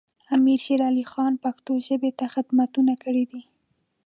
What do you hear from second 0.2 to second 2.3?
امیر شیر علی خان پښتو ژبې ته